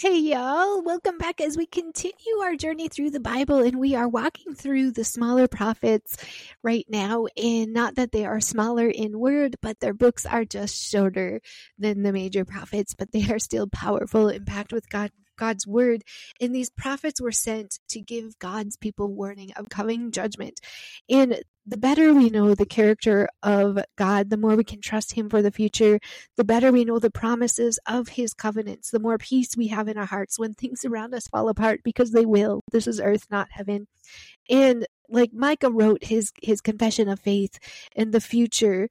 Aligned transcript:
Hey, 0.00 0.18
y'all. 0.20 0.80
Welcome 0.80 1.18
back 1.18 1.40
as 1.40 1.56
we 1.56 1.66
continue 1.66 2.36
our 2.40 2.54
journey 2.54 2.86
through 2.86 3.10
the 3.10 3.18
Bible. 3.18 3.64
And 3.64 3.80
we 3.80 3.96
are 3.96 4.08
walking 4.08 4.54
through 4.54 4.92
the 4.92 5.02
smaller 5.02 5.48
prophets 5.48 6.16
right 6.62 6.86
now. 6.88 7.26
And 7.36 7.72
not 7.72 7.96
that 7.96 8.12
they 8.12 8.24
are 8.24 8.40
smaller 8.40 8.86
in 8.86 9.18
word, 9.18 9.56
but 9.60 9.80
their 9.80 9.94
books 9.94 10.24
are 10.24 10.44
just 10.44 10.88
shorter 10.88 11.40
than 11.80 12.04
the 12.04 12.12
major 12.12 12.44
prophets, 12.44 12.94
but 12.94 13.10
they 13.10 13.28
are 13.28 13.40
still 13.40 13.66
powerful 13.66 14.28
and 14.28 14.46
packed 14.46 14.72
with 14.72 14.88
God 14.88 15.10
God's 15.38 15.66
word. 15.66 16.02
And 16.40 16.54
these 16.54 16.70
prophets 16.70 17.20
were 17.20 17.32
sent 17.32 17.78
to 17.88 18.00
give 18.00 18.38
God's 18.38 18.76
people 18.76 19.08
warning 19.08 19.52
of 19.56 19.70
coming 19.70 20.10
judgment. 20.10 20.60
And 21.08 21.40
the 21.66 21.76
better 21.76 22.14
we 22.14 22.30
know 22.30 22.54
the 22.54 22.66
character 22.66 23.28
of 23.42 23.78
God, 23.96 24.30
the 24.30 24.38
more 24.38 24.56
we 24.56 24.64
can 24.64 24.80
trust 24.80 25.12
Him 25.12 25.28
for 25.28 25.42
the 25.42 25.50
future, 25.50 25.98
the 26.36 26.44
better 26.44 26.72
we 26.72 26.84
know 26.84 26.98
the 26.98 27.10
promises 27.10 27.78
of 27.86 28.08
His 28.08 28.32
covenants, 28.32 28.90
the 28.90 28.98
more 28.98 29.18
peace 29.18 29.56
we 29.56 29.68
have 29.68 29.88
in 29.88 29.98
our 29.98 30.06
hearts 30.06 30.38
when 30.38 30.54
things 30.54 30.84
around 30.84 31.14
us 31.14 31.28
fall 31.28 31.48
apart 31.48 31.80
because 31.84 32.12
they 32.12 32.24
will. 32.26 32.62
This 32.72 32.86
is 32.86 33.00
earth, 33.00 33.26
not 33.30 33.48
heaven. 33.50 33.86
And 34.48 34.86
like 35.10 35.32
Micah 35.32 35.70
wrote 35.70 36.04
his 36.04 36.32
his 36.42 36.60
confession 36.60 37.08
of 37.08 37.20
faith 37.20 37.58
in 37.94 38.10
the 38.10 38.20
future 38.20 38.88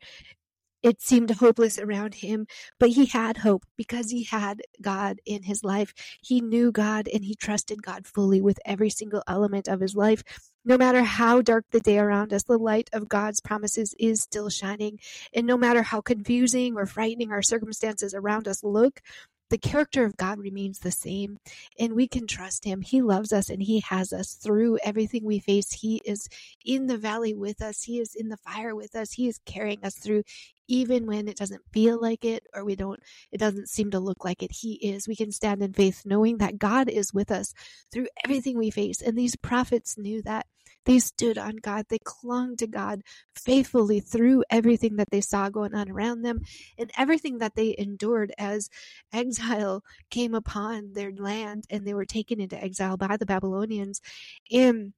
it 0.84 1.02
seemed 1.02 1.32
hopeless 1.32 1.80
around 1.80 2.16
him, 2.16 2.48
but 2.80 2.90
he 2.90 3.06
had 3.06 3.38
hope 3.38 3.66
because 3.76 4.12
he 4.12 4.24
had 4.24 4.62
God 4.82 5.20
in 5.26 5.44
his 5.44 5.64
life. 5.64 5.94
He 6.22 6.40
knew 6.42 6.72
God 6.72 7.08
and 7.12 7.26
he 7.26 7.36
trusted 7.36 7.82
God 7.82 8.06
fully 8.06 8.42
with 8.42 8.60
every 8.66 8.90
single 8.90 9.24
element 9.28 9.68
of 9.68 9.82
his 9.82 9.96
life. 9.96 10.24
No 10.64 10.78
matter 10.78 11.04
how 11.04 11.42
dark 11.42 11.66
the 11.72 11.80
day 11.80 11.98
around 11.98 12.34
us, 12.34 12.44
the 12.44 12.58
light 12.58 12.90
of 12.94 13.10
God's 13.10 13.42
promises 13.42 13.96
is 13.98 14.22
still 14.22 14.50
shining. 14.50 15.00
And 15.34 15.48
no 15.48 15.58
matter 15.58 15.82
how 15.82 16.02
confusing 16.02 16.76
or 16.76 16.86
frightening 16.86 17.32
our 17.32 17.42
circumstances 17.42 18.14
around 18.14 18.48
us 18.48 18.64
look, 18.64 19.02
the 19.50 19.58
character 19.58 20.04
of 20.04 20.18
God 20.18 20.40
remains 20.40 20.80
the 20.80 20.92
same 20.92 21.38
and 21.80 21.94
we 21.94 22.08
can 22.08 22.28
trust 22.28 22.66
him. 22.66 22.82
He 22.82 23.02
loves 23.02 23.32
us 23.32 23.50
and 23.50 23.62
he 23.64 23.80
has 23.80 24.12
us 24.12 24.34
through 24.34 24.78
everything 24.84 25.24
we 25.24 25.40
face. 25.40 25.72
He 25.72 26.02
is 26.04 26.28
in 26.66 26.88
the 26.88 26.98
valley 26.98 27.34
with 27.34 27.62
us. 27.62 27.84
He 27.84 28.00
is 28.00 28.14
in 28.14 28.28
the 28.28 28.38
fire 28.38 28.76
with 28.76 28.96
us. 28.96 29.14
He 29.14 29.28
is 29.28 29.40
carrying 29.46 29.84
us 29.84 29.96
through 29.96 30.24
even 30.68 31.06
when 31.06 31.28
it 31.28 31.38
doesn't 31.38 31.62
feel 31.72 32.00
like 32.02 32.26
it 32.26 32.46
or 32.54 32.64
we 32.64 32.76
don't 32.76 33.00
it 33.32 33.40
doesn't 33.40 33.70
seem 33.70 33.92
to 33.92 34.00
look 34.00 34.24
like 34.26 34.44
it. 34.44 34.52
He 34.52 34.74
is. 34.74 35.08
We 35.08 35.16
can 35.16 35.32
stand 35.32 35.62
in 35.62 35.74
faith 35.74 36.04
knowing 36.06 36.38
that 36.38 36.60
God 36.60 36.90
is 36.90 37.14
with 37.14 37.32
us 37.32 37.54
through 37.92 38.08
everything 38.24 38.58
we 38.58 38.72
face. 38.72 39.02
And 39.02 39.18
these 39.18 39.36
prophets 39.36 39.98
knew 39.98 40.22
that. 40.24 40.46
They 40.86 41.00
stood 41.00 41.38
on 41.38 41.58
God. 41.58 41.86
They 41.90 42.00
clung 42.00 42.56
to 42.58 42.68
God 42.68 43.02
faithfully 43.36 44.00
through 44.00 44.46
everything 44.50 44.96
that 44.96 45.10
they 45.12 45.20
saw 45.20 45.50
going 45.50 45.76
on 45.76 45.92
around 45.92 46.22
them 46.22 46.40
and 46.78 46.90
everything 46.98 47.40
that 47.40 47.56
they 47.56 47.76
endured 47.78 48.34
as 48.38 48.70
exile 49.12 49.84
came 50.10 50.34
upon 50.34 50.94
their 50.94 51.12
land 51.12 51.66
and 51.70 51.86
they 51.86 51.94
were 51.94 52.06
taken 52.06 52.40
into 52.40 52.62
exile 52.62 52.96
by 52.96 53.18
the 53.18 53.26
Babylonians. 53.26 54.02
And 54.50 54.94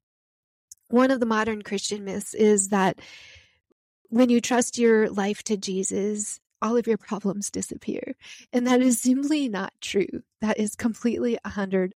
one 0.90 1.12
of 1.12 1.20
the 1.20 1.26
modern 1.26 1.62
Christian 1.62 2.04
myths 2.04 2.34
is 2.34 2.70
that 2.70 3.00
when 4.10 4.30
you 4.30 4.42
trust 4.42 4.78
your 4.78 5.10
life 5.10 5.44
to 5.44 5.58
Jesus, 5.58 6.40
all 6.62 6.78
of 6.78 6.88
your 6.88 6.98
problems 6.98 7.50
disappear. 7.50 8.16
And 8.52 8.68
that 8.68 8.82
is 8.82 9.02
simply 9.02 9.48
not 9.48 9.74
true. 9.82 10.24
That 10.42 10.60
is 10.60 10.76
completely 10.76 11.38
100% 11.46 11.92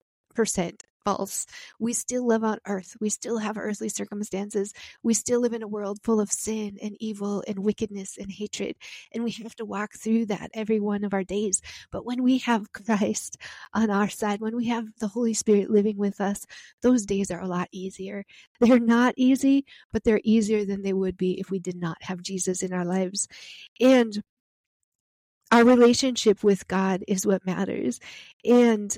false. 1.04 1.46
We 1.78 1.92
still 1.92 2.26
live 2.26 2.44
on 2.44 2.58
earth. 2.66 2.96
We 3.00 3.08
still 3.10 3.38
have 3.38 3.56
earthly 3.58 3.88
circumstances. 3.88 4.72
We 5.02 5.14
still 5.14 5.40
live 5.40 5.52
in 5.52 5.62
a 5.62 5.68
world 5.68 5.98
full 6.02 6.20
of 6.20 6.32
sin 6.32 6.78
and 6.82 6.96
evil 7.00 7.42
and 7.46 7.58
wickedness 7.60 8.16
and 8.18 8.30
hatred. 8.30 8.76
And 9.12 9.24
we 9.24 9.30
have 9.42 9.54
to 9.56 9.64
walk 9.64 9.94
through 9.94 10.26
that 10.26 10.50
every 10.54 10.80
one 10.80 11.04
of 11.04 11.14
our 11.14 11.24
days. 11.24 11.60
But 11.90 12.04
when 12.04 12.22
we 12.22 12.38
have 12.38 12.72
Christ 12.72 13.36
on 13.72 13.90
our 13.90 14.08
side, 14.08 14.40
when 14.40 14.56
we 14.56 14.68
have 14.68 14.86
the 14.98 15.08
Holy 15.08 15.34
Spirit 15.34 15.70
living 15.70 15.96
with 15.96 16.20
us, 16.20 16.46
those 16.82 17.06
days 17.06 17.30
are 17.30 17.40
a 17.40 17.48
lot 17.48 17.68
easier. 17.72 18.24
They're 18.60 18.78
not 18.78 19.14
easy, 19.16 19.64
but 19.92 20.04
they're 20.04 20.20
easier 20.24 20.64
than 20.64 20.82
they 20.82 20.92
would 20.92 21.16
be 21.16 21.40
if 21.40 21.50
we 21.50 21.58
did 21.58 21.76
not 21.76 21.96
have 22.02 22.22
Jesus 22.22 22.62
in 22.62 22.72
our 22.72 22.84
lives. 22.84 23.28
And 23.80 24.22
our 25.50 25.64
relationship 25.64 26.44
with 26.44 26.68
God 26.68 27.02
is 27.08 27.26
what 27.26 27.44
matters. 27.44 27.98
And 28.44 28.96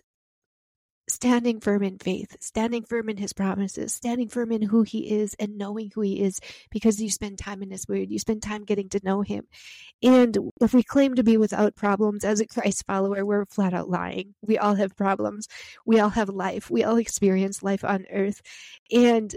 standing 1.22 1.60
firm 1.60 1.84
in 1.84 1.98
faith, 1.98 2.36
standing 2.40 2.82
firm 2.82 3.08
in 3.08 3.16
his 3.16 3.32
promises, 3.32 3.94
standing 3.94 4.28
firm 4.28 4.50
in 4.50 4.60
who 4.60 4.82
he 4.82 5.08
is 5.20 5.36
and 5.38 5.56
knowing 5.56 5.88
who 5.94 6.00
he 6.00 6.20
is 6.20 6.40
because 6.68 7.00
you 7.00 7.08
spend 7.08 7.38
time 7.38 7.62
in 7.62 7.70
his 7.70 7.86
word, 7.86 8.10
you 8.10 8.18
spend 8.18 8.42
time 8.42 8.64
getting 8.64 8.88
to 8.88 9.00
know 9.04 9.22
him. 9.22 9.46
And 10.02 10.36
if 10.60 10.74
we 10.74 10.82
claim 10.82 11.14
to 11.14 11.22
be 11.22 11.36
without 11.36 11.76
problems 11.76 12.24
as 12.24 12.40
a 12.40 12.46
Christ 12.46 12.84
follower, 12.88 13.24
we're 13.24 13.46
flat 13.46 13.72
out 13.72 13.88
lying. 13.88 14.34
We 14.42 14.58
all 14.58 14.74
have 14.74 14.96
problems. 14.96 15.46
We 15.86 16.00
all 16.00 16.08
have 16.08 16.28
life. 16.28 16.72
We 16.72 16.82
all 16.82 16.96
experience 16.96 17.62
life 17.62 17.84
on 17.84 18.04
earth. 18.12 18.42
And 18.90 19.32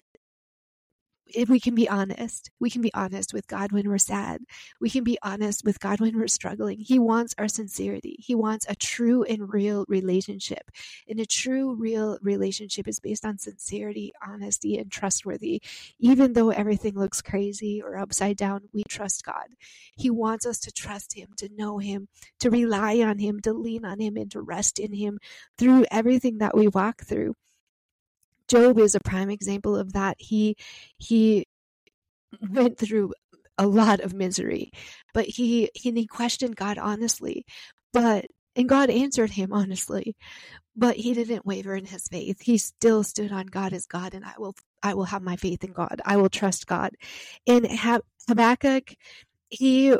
if 1.28 1.50
we 1.50 1.59
can 1.59 1.75
be 1.75 1.90
honest, 1.90 2.52
we 2.59 2.69
can 2.69 2.81
be 2.81 2.94
honest 2.94 3.34
with 3.34 3.47
God 3.47 3.72
when 3.72 3.90
we're 3.90 3.97
sad. 3.97 4.41
We 4.80 4.90
can 4.90 5.03
be 5.03 5.18
honest 5.24 5.63
with 5.66 5.80
God 5.80 6.00
when 6.00 6.18
we're 6.18 6.28
struggling. 6.28 6.80
He 6.80 7.00
wants 7.00 7.34
our 7.38 7.47
sincerity. 7.47 8.16
He 8.19 8.36
wants 8.36 8.66
a 8.69 8.75
true 8.75 9.24
and 9.24 9.52
real 9.52 9.85
relationship. 9.88 10.69
And 11.08 11.19
a 11.19 11.25
true, 11.25 11.74
real 11.75 12.19
relationship 12.22 12.88
is 12.88 13.00
based 13.00 13.25
on 13.25 13.38
sincerity, 13.38 14.14
honesty, 14.25 14.78
and 14.78 14.91
trustworthy. 14.91 15.62
Even 16.00 16.34
though 16.34 16.52
everything 16.52 16.94
looks 16.94 17.22
crazy 17.22 17.81
or 17.81 17.97
upside 17.97 18.38
down, 18.38 18.69
we 18.74 18.84
trust 18.88 19.25
God. 19.25 19.47
He 19.96 20.09
wants 20.09 20.46
us 20.46 20.59
to 20.59 20.72
trust 20.72 21.14
Him, 21.14 21.30
to 21.38 21.50
know 21.56 21.80
Him, 21.80 22.08
to 22.40 22.50
rely 22.50 23.00
on 23.00 23.19
Him, 23.19 23.40
to 23.41 23.53
lean 23.53 23.85
on 23.85 24.00
Him, 24.00 24.18
and 24.18 24.30
to 24.31 24.41
rest 24.41 24.80
in 24.80 24.94
Him 24.94 25.19
through 25.58 25.85
everything 25.91 26.38
that 26.38 26.56
we 26.56 26.68
walk 26.68 27.03
through. 27.03 27.35
Job 28.48 28.80
is 28.80 28.96
a 28.96 29.00
prime 29.00 29.30
example 29.30 29.76
of 29.76 29.94
that. 29.94 30.18
He 30.20 30.56
he 30.98 31.46
went 32.52 32.78
through 32.78 33.14
a 33.58 33.68
lot 33.68 34.02
of 34.02 34.14
misery, 34.14 34.72
but 35.14 35.26
he 35.26 35.70
he, 35.74 35.92
he 35.92 36.08
questioned 36.08 36.56
God 36.56 36.78
honestly, 36.78 37.46
but 37.94 38.26
and 38.56 38.70
God 38.70 38.90
answered 38.90 39.32
him 39.32 39.52
honestly, 39.52 40.16
but 40.76 40.96
he 40.98 41.14
didn't 41.14 41.46
waver 41.46 41.76
in 41.76 41.86
his 41.86 42.08
faith. 42.08 42.42
He 42.42 42.58
still 42.58 43.04
stood 43.04 43.32
on 43.32 43.48
God 43.48 43.74
as 43.74 43.86
God, 43.86 44.14
and 44.14 44.26
I 44.26 44.34
will 44.38 44.56
I 44.84 44.94
will 44.94 45.06
have 45.06 45.22
my 45.22 45.36
faith 45.36 45.64
in 45.64 45.72
God. 45.74 46.02
I 46.06 46.18
will 46.18 46.30
trust 46.30 46.68
God. 46.68 46.92
And 47.48 47.68
Habakkuk, 48.28 48.96
he 49.50 49.96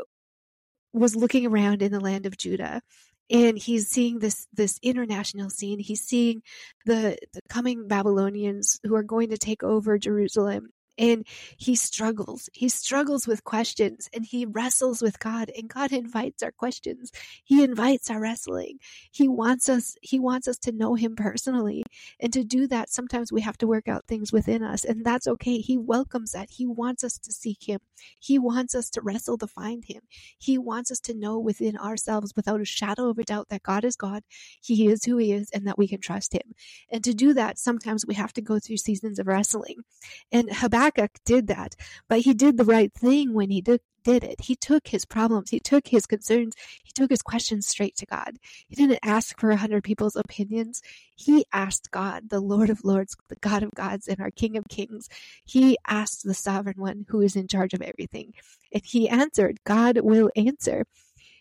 was 0.92 1.16
looking 1.16 1.46
around 1.46 1.82
in 1.82 1.92
the 1.92 2.00
land 2.00 2.26
of 2.26 2.38
Judah 2.38 2.82
and 3.30 3.58
he's 3.58 3.88
seeing 3.88 4.18
this 4.18 4.46
this 4.52 4.78
international 4.82 5.50
scene. 5.50 5.78
He's 5.78 6.02
seeing 6.02 6.42
the 6.84 7.16
the 7.32 7.40
coming 7.48 7.88
babylonians 7.88 8.78
who 8.84 8.94
are 8.94 9.02
going 9.02 9.30
to 9.30 9.38
take 9.38 9.62
over 9.62 9.98
jerusalem 9.98 10.70
and 10.98 11.26
he 11.56 11.74
struggles. 11.76 12.48
He 12.52 12.68
struggles 12.68 13.26
with 13.26 13.44
questions 13.44 14.08
and 14.12 14.24
he 14.24 14.46
wrestles 14.46 15.02
with 15.02 15.18
God 15.18 15.50
and 15.56 15.68
God 15.68 15.92
invites 16.06 16.42
our 16.42 16.52
questions. 16.52 17.12
He 17.44 17.62
invites 17.62 18.10
our 18.10 18.20
wrestling. 18.20 18.78
He 19.10 19.28
wants 19.28 19.68
us 19.68 19.96
he 20.00 20.18
wants 20.18 20.48
us 20.48 20.58
to 20.58 20.72
know 20.72 20.94
him 20.94 21.16
personally. 21.16 21.82
And 22.20 22.32
to 22.32 22.44
do 22.44 22.66
that 22.68 22.90
sometimes 22.90 23.32
we 23.32 23.42
have 23.42 23.58
to 23.58 23.66
work 23.66 23.88
out 23.88 24.06
things 24.06 24.32
within 24.32 24.62
us 24.62 24.84
and 24.84 25.04
that's 25.04 25.26
okay. 25.26 25.58
He 25.58 25.76
welcomes 25.76 26.32
that. 26.32 26.50
He 26.50 26.66
wants 26.66 27.04
us 27.04 27.18
to 27.18 27.32
seek 27.32 27.68
him. 27.68 27.80
He 28.18 28.38
wants 28.38 28.74
us 28.74 28.90
to 28.90 29.00
wrestle 29.00 29.38
to 29.38 29.46
find 29.46 29.84
him. 29.84 30.02
He 30.38 30.58
wants 30.58 30.90
us 30.90 31.00
to 31.00 31.14
know 31.14 31.38
within 31.38 31.76
ourselves 31.76 32.32
without 32.36 32.60
a 32.60 32.64
shadow 32.64 33.08
of 33.08 33.18
a 33.18 33.24
doubt 33.24 33.48
that 33.50 33.62
God 33.62 33.84
is 33.84 33.96
God. 33.96 34.22
He 34.60 34.88
is 34.88 35.04
who 35.04 35.16
he 35.18 35.32
is 35.32 35.50
and 35.50 35.66
that 35.66 35.78
we 35.78 35.88
can 35.88 36.00
trust 36.00 36.32
him. 36.32 36.54
And 36.90 37.02
to 37.04 37.14
do 37.14 37.34
that 37.34 37.58
sometimes 37.58 38.06
we 38.06 38.14
have 38.14 38.32
to 38.34 38.42
go 38.42 38.58
through 38.58 38.78
seasons 38.78 39.18
of 39.18 39.26
wrestling. 39.26 39.76
And 40.32 40.48
Habakkuk 40.52 40.85
Habakkuk 40.86 41.18
did 41.24 41.48
that, 41.48 41.74
but 42.08 42.20
he 42.20 42.32
did 42.32 42.56
the 42.56 42.64
right 42.64 42.92
thing 42.92 43.34
when 43.34 43.50
he 43.50 43.60
did, 43.60 43.80
did 44.04 44.22
it. 44.22 44.42
He 44.42 44.54
took 44.54 44.88
his 44.88 45.04
problems, 45.04 45.50
he 45.50 45.58
took 45.58 45.88
his 45.88 46.06
concerns, 46.06 46.54
he 46.84 46.92
took 46.92 47.10
his 47.10 47.22
questions 47.22 47.66
straight 47.66 47.96
to 47.96 48.06
God. 48.06 48.38
He 48.68 48.76
didn't 48.76 49.00
ask 49.02 49.38
for 49.40 49.50
a 49.50 49.56
hundred 49.56 49.82
people's 49.82 50.14
opinions. 50.14 50.82
He 51.16 51.44
asked 51.52 51.90
God, 51.90 52.30
the 52.30 52.40
Lord 52.40 52.70
of 52.70 52.84
Lords, 52.84 53.16
the 53.28 53.36
God 53.36 53.62
of 53.64 53.72
gods, 53.72 54.06
and 54.06 54.20
our 54.20 54.30
King 54.30 54.56
of 54.56 54.68
Kings. 54.68 55.08
He 55.44 55.76
asked 55.86 56.24
the 56.24 56.34
sovereign 56.34 56.76
one 56.78 57.06
who 57.08 57.20
is 57.20 57.34
in 57.34 57.48
charge 57.48 57.74
of 57.74 57.82
everything. 57.82 58.34
And 58.72 58.84
he 58.84 59.08
answered, 59.08 59.58
God 59.64 59.98
will 60.02 60.30
answer. 60.36 60.84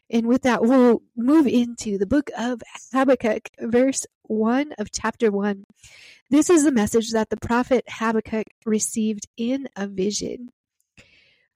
And 0.10 0.28
with 0.28 0.44
that, 0.44 0.62
we'll 0.62 1.02
move 1.18 1.48
into 1.48 1.98
the 1.98 2.06
book 2.06 2.30
of 2.38 2.62
Habakkuk, 2.94 3.50
verse 3.60 4.06
1 4.24 4.74
of 4.78 4.92
chapter 4.92 5.32
1. 5.32 5.64
This 6.30 6.50
is 6.50 6.64
the 6.64 6.72
message 6.72 7.12
that 7.12 7.30
the 7.30 7.38
prophet 7.38 7.86
Habakkuk 7.88 8.48
received 8.66 9.28
in 9.38 9.68
a 9.76 9.88
vision. 9.88 10.50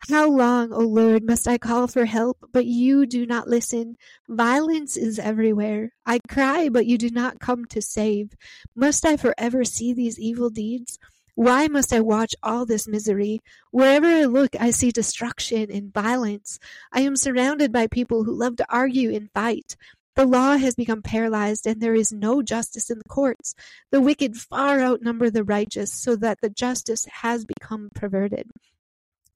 How 0.07 0.29
long, 0.29 0.71
O 0.71 0.79
Lord, 0.79 1.23
must 1.23 1.47
I 1.47 1.57
call 1.57 1.87
for 1.87 2.05
help, 2.05 2.37
but 2.53 2.65
you 2.65 3.05
do 3.05 3.25
not 3.25 3.49
listen? 3.49 3.97
Violence 4.29 4.95
is 4.95 5.19
everywhere. 5.19 5.91
I 6.05 6.19
cry, 6.29 6.69
but 6.69 6.85
you 6.85 6.97
do 6.97 7.09
not 7.09 7.39
come 7.39 7.65
to 7.65 7.81
save. 7.81 8.31
Must 8.75 9.05
I 9.05 9.17
forever 9.17 9.65
see 9.65 9.93
these 9.93 10.17
evil 10.17 10.49
deeds? 10.49 10.97
Why 11.39 11.69
must 11.69 11.93
I 11.93 12.01
watch 12.01 12.35
all 12.43 12.65
this 12.65 12.85
misery? 12.85 13.39
Wherever 13.71 14.07
I 14.07 14.25
look, 14.25 14.57
I 14.59 14.71
see 14.71 14.91
destruction 14.91 15.71
and 15.71 15.93
violence. 15.93 16.59
I 16.91 16.99
am 16.99 17.15
surrounded 17.15 17.71
by 17.71 17.87
people 17.87 18.25
who 18.25 18.37
love 18.37 18.57
to 18.57 18.65
argue 18.67 19.15
and 19.15 19.31
fight. 19.33 19.77
The 20.17 20.25
law 20.25 20.57
has 20.57 20.75
become 20.75 21.01
paralyzed 21.01 21.65
and 21.65 21.79
there 21.79 21.95
is 21.95 22.11
no 22.11 22.41
justice 22.41 22.89
in 22.89 22.97
the 22.97 23.07
courts. 23.07 23.55
The 23.89 24.01
wicked 24.01 24.35
far 24.35 24.81
outnumber 24.81 25.29
the 25.29 25.45
righteous 25.45 25.93
so 25.93 26.17
that 26.17 26.41
the 26.41 26.49
justice 26.49 27.05
has 27.05 27.45
become 27.45 27.89
perverted. 27.95 28.51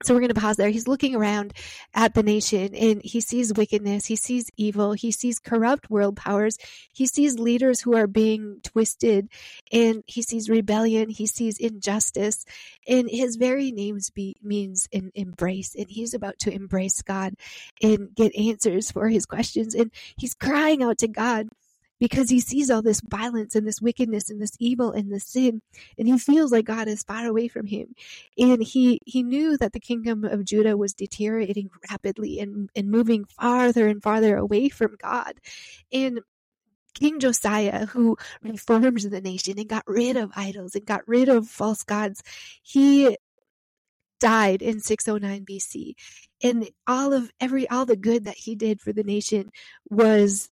So 0.02 0.14
we're 0.14 0.20
going 0.20 0.34
to 0.34 0.40
pause 0.40 0.58
there. 0.58 0.70
He's 0.70 0.88
looking 0.88 1.16
around 1.16 1.54
at 1.94 2.14
the 2.14 2.24
nation 2.24 2.76
and 2.76 3.02
he 3.02 3.22
sees 3.22 3.54
wickedness. 3.54 4.06
He 4.06 4.18
sees 4.18 4.50
evil. 4.58 4.94
He 4.94 5.12
sees 5.12 5.40
corrupt 5.40 5.90
world 5.90 6.18
powers. 6.18 6.58
He 6.92 7.06
sees 7.06 7.40
leaders 7.40 7.80
who 7.80 7.96
are 7.96 8.08
being 8.08 8.60
twisted 8.64 9.30
and 9.72 10.04
he 10.06 10.22
sees 10.22 10.50
rebellion. 10.50 11.10
He 11.10 11.26
sees 11.26 11.58
injustice 11.58 12.46
and 12.86 13.10
his 13.10 13.38
very 13.38 13.72
name 13.72 14.00
be, 14.14 14.36
means 14.42 14.90
in 14.92 15.12
embrace 15.16 15.74
and 15.76 15.90
he's 15.90 16.14
about 16.14 16.38
to 16.40 16.52
embrace 16.52 17.02
God 17.02 17.36
and 17.82 18.14
get 18.14 18.36
answers 18.36 18.92
for 18.92 19.08
his 19.08 19.26
questions. 19.26 19.74
And 19.74 19.92
he's 20.18 20.34
crying 20.34 20.84
out 20.84 20.98
to 20.98 21.08
God 21.08 21.48
because 22.04 22.30
he 22.30 22.42
sees 22.42 22.70
all 22.70 22.82
this 22.82 23.00
violence 23.00 23.56
and 23.56 23.66
this 23.66 23.82
wickedness 23.82 24.30
and 24.30 24.42
this 24.42 24.58
evil 24.60 24.92
and 24.92 25.10
this 25.10 25.24
sin 25.24 25.62
and 25.98 26.06
he 26.06 26.18
feels 26.18 26.52
like 26.52 26.66
God 26.66 26.90
is 26.90 27.02
far 27.02 27.26
away 27.26 27.48
from 27.48 27.66
him 27.66 27.96
and 28.38 28.62
he 28.62 29.00
he 29.06 29.24
knew 29.24 29.56
that 29.58 29.72
the 29.72 29.80
kingdom 29.80 30.26
of 30.26 30.44
Judah 30.44 30.76
was 30.76 30.94
deteriorating 30.94 31.70
rapidly 31.90 32.42
and 32.42 32.70
and 32.76 32.92
moving 32.92 33.24
farther 33.24 33.88
and 33.88 34.04
farther 34.04 34.36
away 34.36 34.68
from 34.68 34.98
God 35.02 35.36
and 35.94 36.20
King 36.94 37.20
Josiah, 37.20 37.88
who 37.88 38.18
reformed 38.44 39.00
the 39.00 39.22
nation 39.22 39.58
and 39.58 39.68
got 39.68 39.84
rid 39.88 40.18
of 40.18 40.32
idols 40.36 40.76
and 40.76 40.86
got 40.86 41.08
rid 41.08 41.28
of 41.28 41.48
false 41.48 41.84
gods, 41.84 42.22
he 42.62 43.18
died 44.20 44.62
in 44.62 44.80
609 44.80 45.44
BC. 45.44 45.96
And 46.44 46.70
all 46.86 47.14
of 47.14 47.32
every 47.40 47.68
all 47.70 47.88
the 47.88 47.96
good 47.96 48.26
that 48.26 48.38
he 48.38 48.54
did 48.54 48.80
for 48.80 48.94
the 48.94 49.04
nation 49.04 49.50
was 49.90 50.52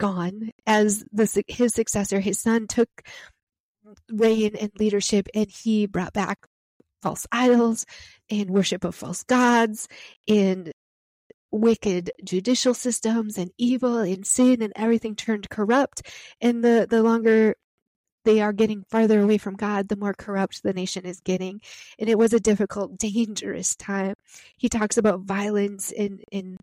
gone 0.00 0.50
as 0.66 1.04
the, 1.12 1.44
his 1.46 1.74
successor, 1.74 2.18
his 2.18 2.40
son, 2.40 2.66
took 2.66 2.88
reign 4.10 4.56
and 4.58 4.72
leadership 4.78 5.28
and 5.34 5.48
he 5.50 5.86
brought 5.86 6.12
back 6.12 6.38
false 7.02 7.26
idols 7.30 7.86
and 8.30 8.50
worship 8.50 8.84
of 8.84 8.94
false 8.94 9.22
gods 9.24 9.88
and 10.28 10.72
wicked 11.52 12.10
judicial 12.24 12.74
systems 12.74 13.36
and 13.36 13.50
evil 13.58 13.98
and 13.98 14.26
sin 14.26 14.62
and 14.62 14.72
everything 14.76 15.16
turned 15.16 15.48
corrupt 15.50 16.02
and 16.40 16.62
the 16.62 16.86
the 16.88 17.02
longer 17.02 17.54
they 18.24 18.40
are 18.40 18.52
getting 18.52 18.84
farther 18.90 19.20
away 19.20 19.38
from 19.38 19.56
God, 19.56 19.88
the 19.88 19.96
more 19.96 20.12
corrupt 20.12 20.62
the 20.62 20.72
nation 20.72 21.06
is 21.06 21.20
getting. 21.20 21.60
And 21.98 22.08
it 22.08 22.18
was 22.18 22.32
a 22.32 22.40
difficult, 22.40 22.98
dangerous 22.98 23.74
time. 23.76 24.14
He 24.56 24.68
talks 24.68 24.98
about 24.98 25.22
violence 25.22 25.92
and, 25.92 26.22
and 26.30 26.58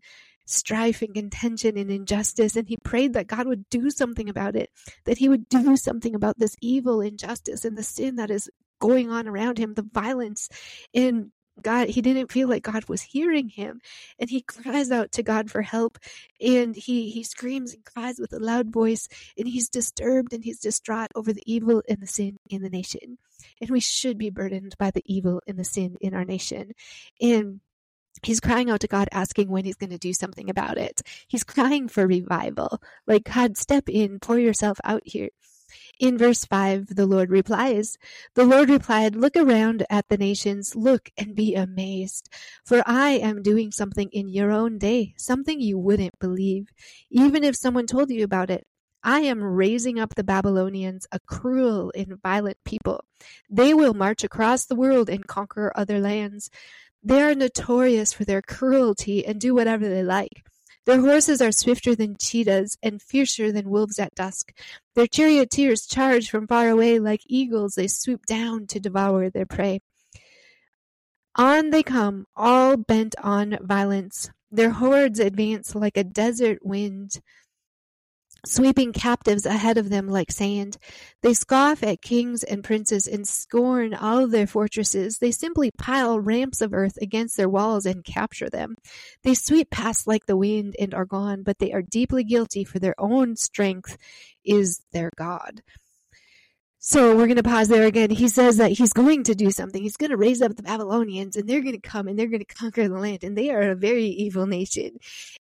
strife 0.48 1.02
and 1.02 1.14
contention 1.14 1.76
and 1.76 1.90
injustice. 1.90 2.56
And 2.56 2.66
he 2.66 2.78
prayed 2.82 3.12
that 3.12 3.26
God 3.26 3.46
would 3.46 3.68
do 3.68 3.90
something 3.90 4.28
about 4.28 4.56
it, 4.56 4.70
that 5.04 5.18
he 5.18 5.28
would 5.28 5.48
do 5.48 5.76
something 5.76 6.14
about 6.14 6.38
this 6.38 6.56
evil, 6.60 7.00
injustice, 7.00 7.64
and 7.64 7.76
the 7.76 7.82
sin 7.82 8.16
that 8.16 8.30
is 8.30 8.50
going 8.80 9.10
on 9.10 9.28
around 9.28 9.58
him, 9.58 9.74
the 9.74 9.88
violence. 9.92 10.48
And 10.94 11.32
God, 11.60 11.88
he 11.88 12.00
didn't 12.00 12.32
feel 12.32 12.48
like 12.48 12.62
God 12.62 12.88
was 12.88 13.02
hearing 13.02 13.48
him. 13.48 13.80
And 14.18 14.30
he 14.30 14.42
cries 14.42 14.90
out 14.90 15.12
to 15.12 15.22
God 15.22 15.50
for 15.50 15.62
help. 15.62 15.98
And 16.40 16.74
he, 16.74 17.10
he 17.10 17.22
screams 17.24 17.74
and 17.74 17.84
cries 17.84 18.18
with 18.18 18.32
a 18.32 18.38
loud 18.38 18.72
voice. 18.72 19.08
And 19.36 19.46
he's 19.46 19.68
disturbed 19.68 20.32
and 20.32 20.44
he's 20.44 20.60
distraught 20.60 21.10
over 21.14 21.32
the 21.32 21.42
evil 21.46 21.82
and 21.88 22.00
the 22.00 22.06
sin 22.06 22.38
in 22.48 22.62
the 22.62 22.70
nation. 22.70 23.18
And 23.60 23.70
we 23.70 23.80
should 23.80 24.18
be 24.18 24.30
burdened 24.30 24.76
by 24.78 24.90
the 24.92 25.02
evil 25.04 25.42
and 25.46 25.58
the 25.58 25.64
sin 25.64 25.96
in 26.00 26.14
our 26.14 26.24
nation. 26.24 26.72
And 27.20 27.60
he's 28.22 28.40
crying 28.40 28.70
out 28.70 28.80
to 28.80 28.88
God, 28.88 29.08
asking 29.12 29.48
when 29.48 29.64
he's 29.64 29.76
going 29.76 29.90
to 29.90 29.98
do 29.98 30.12
something 30.12 30.48
about 30.50 30.78
it. 30.78 31.02
He's 31.26 31.44
crying 31.44 31.88
for 31.88 32.06
revival. 32.06 32.80
Like, 33.06 33.24
God, 33.24 33.56
step 33.56 33.88
in, 33.88 34.18
pour 34.20 34.38
yourself 34.38 34.78
out 34.84 35.02
here. 35.04 35.30
In 36.00 36.16
verse 36.16 36.44
5, 36.44 36.94
the 36.94 37.06
Lord 37.06 37.30
replies, 37.30 37.98
The 38.34 38.44
Lord 38.44 38.70
replied, 38.70 39.16
Look 39.16 39.36
around 39.36 39.84
at 39.90 40.08
the 40.08 40.16
nations, 40.16 40.76
look 40.76 41.10
and 41.18 41.34
be 41.34 41.54
amazed. 41.54 42.28
For 42.64 42.82
I 42.86 43.10
am 43.10 43.42
doing 43.42 43.72
something 43.72 44.08
in 44.12 44.28
your 44.28 44.52
own 44.52 44.78
day, 44.78 45.14
something 45.18 45.60
you 45.60 45.76
wouldn't 45.76 46.18
believe, 46.20 46.68
even 47.10 47.42
if 47.42 47.56
someone 47.56 47.86
told 47.86 48.10
you 48.10 48.24
about 48.24 48.50
it. 48.50 48.66
I 49.02 49.20
am 49.20 49.42
raising 49.42 49.98
up 49.98 50.14
the 50.14 50.24
Babylonians, 50.24 51.06
a 51.12 51.20
cruel 51.20 51.92
and 51.94 52.20
violent 52.22 52.58
people. 52.64 53.04
They 53.48 53.72
will 53.72 53.94
march 53.94 54.24
across 54.24 54.66
the 54.66 54.76
world 54.76 55.08
and 55.08 55.26
conquer 55.26 55.72
other 55.74 56.00
lands. 56.00 56.50
They 57.02 57.22
are 57.22 57.34
notorious 57.34 58.12
for 58.12 58.24
their 58.24 58.42
cruelty 58.42 59.24
and 59.24 59.40
do 59.40 59.54
whatever 59.54 59.88
they 59.88 60.02
like. 60.02 60.44
Their 60.84 61.00
horses 61.00 61.42
are 61.42 61.52
swifter 61.52 61.94
than 61.94 62.16
cheetahs 62.18 62.78
and 62.82 63.02
fiercer 63.02 63.52
than 63.52 63.68
wolves 63.68 63.98
at 63.98 64.14
dusk. 64.14 64.52
Their 64.94 65.06
charioteers 65.06 65.86
charge 65.86 66.30
from 66.30 66.46
far 66.46 66.68
away 66.70 66.98
like 66.98 67.20
eagles. 67.26 67.74
They 67.74 67.88
swoop 67.88 68.24
down 68.24 68.66
to 68.68 68.80
devour 68.80 69.28
their 69.28 69.44
prey. 69.44 69.80
On 71.36 71.70
they 71.70 71.82
come, 71.82 72.26
all 72.34 72.76
bent 72.76 73.14
on 73.22 73.58
violence. 73.60 74.30
Their 74.50 74.70
hordes 74.70 75.20
advance 75.20 75.74
like 75.74 75.96
a 75.96 76.04
desert 76.04 76.64
wind 76.64 77.20
sweeping 78.46 78.92
captives 78.92 79.46
ahead 79.46 79.78
of 79.78 79.90
them 79.90 80.08
like 80.08 80.30
sand. 80.30 80.76
They 81.22 81.34
scoff 81.34 81.82
at 81.82 82.02
kings 82.02 82.42
and 82.42 82.64
princes 82.64 83.06
and 83.06 83.26
scorn 83.26 83.94
all 83.94 84.26
their 84.26 84.46
fortresses. 84.46 85.18
They 85.18 85.30
simply 85.30 85.70
pile 85.70 86.20
ramps 86.20 86.60
of 86.60 86.72
earth 86.72 86.98
against 87.00 87.36
their 87.36 87.48
walls 87.48 87.86
and 87.86 88.04
capture 88.04 88.48
them. 88.48 88.76
They 89.22 89.34
sweep 89.34 89.70
past 89.70 90.06
like 90.06 90.26
the 90.26 90.36
wind 90.36 90.76
and 90.78 90.94
are 90.94 91.04
gone, 91.04 91.42
but 91.42 91.58
they 91.58 91.72
are 91.72 91.82
deeply 91.82 92.24
guilty 92.24 92.64
for 92.64 92.78
their 92.78 92.94
own 92.98 93.36
strength 93.36 93.96
is 94.44 94.80
their 94.92 95.10
God. 95.16 95.62
So 96.80 97.16
we're 97.16 97.26
going 97.26 97.38
to 97.38 97.42
pause 97.42 97.66
there 97.66 97.86
again. 97.86 98.10
He 98.10 98.28
says 98.28 98.58
that 98.58 98.70
he's 98.70 98.92
going 98.92 99.24
to 99.24 99.34
do 99.34 99.50
something. 99.50 99.82
He's 99.82 99.96
going 99.96 100.12
to 100.12 100.16
raise 100.16 100.40
up 100.40 100.54
the 100.54 100.62
Babylonians 100.62 101.34
and 101.34 101.48
they're 101.48 101.60
going 101.60 101.74
to 101.74 101.80
come 101.80 102.06
and 102.06 102.16
they're 102.16 102.28
going 102.28 102.44
to 102.44 102.54
conquer 102.54 102.86
the 102.86 103.00
land. 103.00 103.24
And 103.24 103.36
they 103.36 103.50
are 103.50 103.72
a 103.72 103.74
very 103.74 104.04
evil 104.04 104.46
nation. 104.46 104.92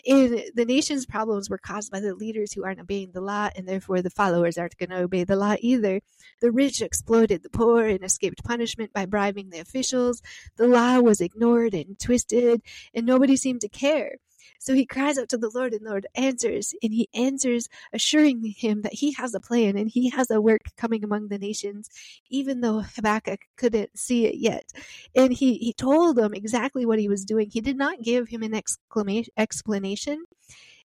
And 0.07 0.43
the 0.55 0.63
nation's 0.63 1.05
problems 1.05 1.49
were 1.49 1.57
caused 1.57 1.91
by 1.91 1.99
the 1.99 2.15
leaders 2.15 2.53
who 2.53 2.63
aren't 2.63 2.79
obeying 2.79 3.11
the 3.11 3.19
law 3.19 3.49
and 3.53 3.67
therefore 3.67 4.01
the 4.01 4.09
followers 4.09 4.57
aren't 4.57 4.77
going 4.77 4.91
to 4.91 5.03
obey 5.03 5.25
the 5.25 5.35
law 5.35 5.55
either. 5.59 5.99
The 6.39 6.53
rich 6.53 6.81
exploited 6.81 7.43
the 7.43 7.49
poor 7.49 7.85
and 7.85 8.01
escaped 8.01 8.41
punishment 8.45 8.93
by 8.93 9.05
bribing 9.05 9.49
the 9.49 9.59
officials. 9.59 10.21
The 10.55 10.67
law 10.67 11.01
was 11.01 11.19
ignored 11.19 11.73
and 11.73 11.99
twisted 11.99 12.61
and 12.93 13.05
nobody 13.05 13.35
seemed 13.35 13.59
to 13.61 13.67
care. 13.67 14.19
So 14.59 14.73
he 14.73 14.85
cries 14.85 15.17
out 15.17 15.29
to 15.29 15.37
the 15.37 15.51
Lord, 15.53 15.73
and 15.73 15.85
the 15.85 15.89
Lord 15.89 16.07
answers, 16.15 16.73
and 16.81 16.93
he 16.93 17.09
answers, 17.13 17.67
assuring 17.93 18.43
him 18.57 18.81
that 18.81 18.93
he 18.93 19.13
has 19.13 19.33
a 19.33 19.39
plan 19.39 19.77
and 19.77 19.89
he 19.89 20.09
has 20.09 20.29
a 20.31 20.41
work 20.41 20.61
coming 20.77 21.03
among 21.03 21.27
the 21.27 21.37
nations, 21.37 21.89
even 22.29 22.61
though 22.61 22.81
Habakkuk 22.81 23.41
couldn't 23.57 23.97
see 23.97 24.25
it 24.25 24.35
yet. 24.35 24.71
And 25.15 25.31
he, 25.33 25.55
he 25.55 25.73
told 25.73 26.17
him 26.17 26.33
exactly 26.33 26.85
what 26.85 26.99
he 26.99 27.07
was 27.07 27.25
doing. 27.25 27.49
He 27.49 27.61
did 27.61 27.77
not 27.77 28.01
give 28.01 28.27
him 28.27 28.43
an 28.43 28.53
exclamation, 28.53 29.33
explanation. 29.37 30.23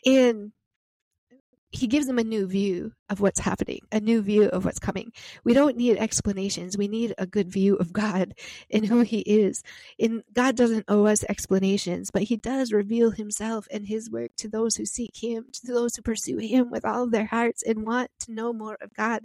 And 0.06 0.52
he 1.74 1.86
gives 1.88 2.06
them 2.06 2.18
a 2.18 2.24
new 2.24 2.46
view 2.46 2.92
of 3.10 3.20
what's 3.20 3.40
happening, 3.40 3.80
a 3.92 4.00
new 4.00 4.22
view 4.22 4.48
of 4.48 4.64
what's 4.64 4.78
coming. 4.78 5.12
We 5.42 5.54
don't 5.54 5.76
need 5.76 5.98
explanations. 5.98 6.78
We 6.78 6.88
need 6.88 7.14
a 7.18 7.26
good 7.26 7.50
view 7.50 7.76
of 7.76 7.92
God 7.92 8.34
and 8.70 8.86
who 8.86 9.00
He 9.00 9.20
is. 9.20 9.62
And 9.98 10.22
God 10.32 10.56
doesn't 10.56 10.86
owe 10.88 11.06
us 11.06 11.24
explanations, 11.28 12.10
but 12.10 12.22
He 12.22 12.36
does 12.36 12.72
reveal 12.72 13.10
Himself 13.10 13.66
and 13.70 13.86
His 13.86 14.10
work 14.10 14.30
to 14.38 14.48
those 14.48 14.76
who 14.76 14.86
seek 14.86 15.16
Him, 15.16 15.46
to 15.52 15.72
those 15.72 15.96
who 15.96 16.02
pursue 16.02 16.38
Him 16.38 16.70
with 16.70 16.84
all 16.84 17.04
of 17.04 17.10
their 17.10 17.26
hearts 17.26 17.62
and 17.62 17.86
want 17.86 18.10
to 18.20 18.32
know 18.32 18.52
more 18.52 18.78
of 18.80 18.94
God. 18.94 19.24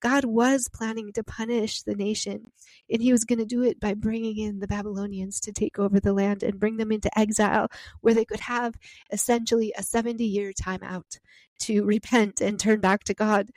God 0.00 0.24
was 0.24 0.68
planning 0.72 1.12
to 1.12 1.24
punish 1.24 1.82
the 1.82 1.94
nation, 1.94 2.50
and 2.90 3.02
He 3.02 3.12
was 3.12 3.24
going 3.24 3.38
to 3.38 3.44
do 3.44 3.62
it 3.62 3.80
by 3.80 3.94
bringing 3.94 4.38
in 4.38 4.60
the 4.60 4.68
Babylonians 4.68 5.40
to 5.40 5.52
take 5.52 5.78
over 5.78 6.00
the 6.00 6.12
land 6.12 6.42
and 6.42 6.60
bring 6.60 6.76
them 6.76 6.92
into 6.92 7.16
exile, 7.18 7.68
where 8.00 8.14
they 8.14 8.24
could 8.24 8.40
have 8.40 8.74
essentially 9.10 9.72
a 9.76 9.82
70 9.82 10.24
year 10.24 10.52
time 10.52 10.82
out 10.82 11.18
to 11.60 11.84
repent 11.84 12.40
and 12.40 12.58
turn 12.58 12.80
back 12.80 13.04
to 13.04 13.14
God. 13.14 13.50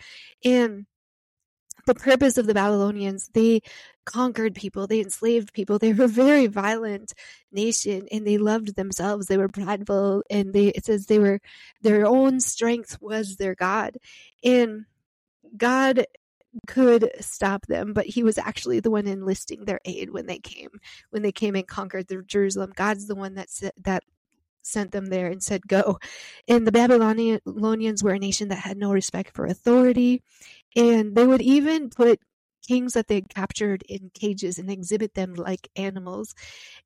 And 0.44 0.86
the 1.86 1.96
purpose 1.96 2.38
of 2.38 2.48
the 2.48 2.54
Babylonians, 2.54 3.30
they 3.34 3.62
conquered 4.06 4.56
people, 4.56 4.88
they 4.88 5.00
enslaved 5.00 5.54
people, 5.54 5.80
they 5.80 5.94
were 5.94 6.06
a 6.06 6.08
very 6.08 6.48
violent 6.48 7.14
nation 7.52 8.08
and 8.12 8.26
they 8.26 8.38
loved 8.38 8.76
themselves. 8.76 9.28
They 9.28 9.38
were 9.38 9.48
prideful 9.48 10.24
and 10.30 10.54
they 10.54 10.68
it 10.68 10.86
says 10.86 11.06
they 11.06 11.20
were 11.20 11.40
their 11.82 12.06
own 12.06 12.40
strength 12.40 12.98
was 13.02 13.36
their 13.38 13.56
God. 13.56 13.98
And 14.44 14.86
God 15.58 16.06
could 16.68 17.12
stop 17.20 17.66
them, 17.68 17.94
but 17.94 18.06
he 18.06 18.24
was 18.24 18.38
actually 18.38 18.80
the 18.80 18.92
one 18.92 19.08
enlisting 19.08 19.66
their 19.66 19.80
aid 19.86 20.12
when 20.12 20.26
they 20.28 20.40
came, 20.40 20.70
when 21.10 21.22
they 21.22 21.32
came 21.32 21.56
and 21.56 21.68
conquered 21.68 22.08
the 22.08 22.22
Jerusalem. 22.24 22.74
God's 22.76 23.08
the 23.08 23.16
one 23.16 23.36
that 23.36 23.48
that 23.84 24.04
sent 24.62 24.92
them 24.92 25.08
there 25.08 25.28
and 25.28 25.42
said, 25.42 25.68
Go. 25.68 26.00
And 26.48 26.68
the 26.68 26.72
Babylonians 26.72 28.04
were 28.04 28.14
a 28.14 28.20
nation 28.20 28.50
that 28.50 28.60
had 28.60 28.78
no 28.78 28.92
respect 28.92 29.36
for 29.36 29.46
authority. 29.46 30.24
And 30.76 31.16
they 31.16 31.28
would 31.28 31.42
even 31.42 31.90
put 31.90 32.20
kings 32.68 32.94
that 32.94 33.08
they 33.08 33.22
captured 33.22 33.84
in 33.90 34.12
cages 34.14 34.60
and 34.60 34.70
exhibit 34.70 35.16
them 35.16 35.34
like 35.34 35.70
animals. 35.76 36.36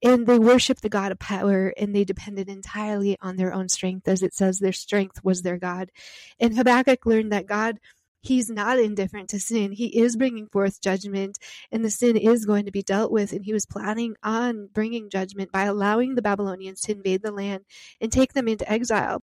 And 0.02 0.26
they 0.26 0.40
worshiped 0.40 0.82
the 0.82 0.90
God 0.90 1.12
of 1.12 1.20
power 1.20 1.74
and 1.78 1.94
they 1.94 2.06
depended 2.06 2.50
entirely 2.50 3.18
on 3.22 3.36
their 3.36 3.54
own 3.54 3.70
strength. 3.70 4.08
As 4.08 4.24
it 4.24 4.34
says, 4.34 4.60
their 4.60 4.74
strength 4.74 5.24
was 5.24 5.42
their 5.42 5.58
God. 5.58 5.92
And 6.40 6.56
Habakkuk 6.56 7.06
learned 7.06 7.32
that 7.34 7.46
God 7.46 7.80
he's 8.27 8.50
not 8.50 8.79
indifferent 8.79 9.29
to 9.29 9.39
sin. 9.39 9.72
He 9.72 10.00
is 10.00 10.15
bringing 10.15 10.48
forth 10.48 10.82
judgment, 10.82 11.38
and 11.72 11.84
the 11.84 11.89
sin 11.89 12.17
is 12.17 12.46
going 12.46 12.65
to 12.65 12.72
be 12.72 12.84
dealt 12.84 13.12
with. 13.12 13.32
And 13.32 13.46
he 13.46 13.53
was 13.53 13.65
planning 13.65 14.15
on 14.24 14.70
bringing 14.74 15.10
judgment 15.10 15.51
by 15.51 15.63
allowing 15.63 16.15
the 16.15 16.22
Babylonians 16.22 16.82
to 16.82 16.94
invade 16.94 17.22
the 17.22 17.32
land 17.32 17.65
and 18.01 18.12
take 18.12 18.34
them 18.34 18.48
into 18.48 18.70
exile. 18.72 19.22